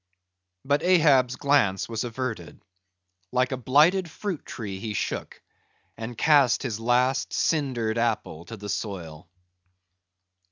[0.65, 2.59] But Ahab's glance was averted;
[3.31, 5.39] like a blighted fruit tree he shook,
[5.95, 9.29] and cast his last, cindered apple to the soil.